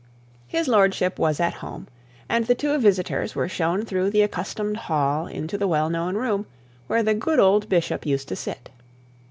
[0.47, 1.87] His lordship was at home,
[2.27, 6.47] and the two visitors were shown through the accustomed hall into the well known room,
[6.87, 8.71] where the good old bishop used to sit.